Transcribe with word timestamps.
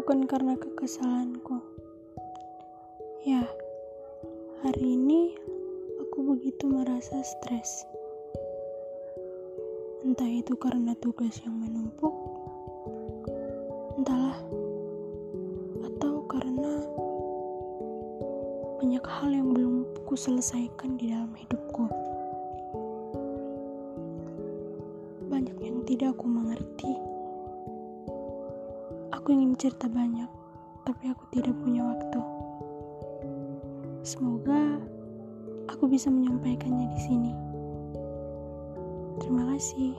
bukan 0.00 0.24
karena 0.24 0.56
kekesalanku. 0.56 1.60
Ya, 3.22 3.44
hari 4.64 4.96
ini 4.96 5.36
aku 6.02 6.34
begitu 6.34 6.72
merasa 6.72 7.20
stres. 7.20 7.84
Entah 10.08 10.26
itu 10.26 10.56
karena 10.56 10.96
tugas 11.04 11.36
yang 11.44 11.52
menumpuk, 11.52 12.16
entahlah, 14.00 14.40
atau 15.84 16.24
karena 16.24 16.72
banyak 18.80 19.04
hal 19.04 19.30
yang 19.36 19.52
belum 19.52 19.84
ku 20.08 20.16
selesaikan 20.16 20.96
di 20.96 21.12
dalam 21.12 21.36
hidupku. 21.36 21.84
Banyak 25.28 25.60
yang 25.60 25.84
tidak 25.84 26.16
aku 26.16 26.24
mengerti. 26.24 27.19
Aku 29.20 29.36
ingin 29.36 29.52
cerita 29.60 29.84
banyak, 29.84 30.32
tapi 30.88 31.12
aku 31.12 31.28
tidak 31.28 31.52
punya 31.60 31.84
waktu. 31.84 32.20
Semoga 34.00 34.80
aku 35.68 35.92
bisa 35.92 36.08
menyampaikannya 36.08 36.88
di 36.88 37.00
sini. 37.04 37.32
Terima 39.20 39.44
kasih. 39.52 39.92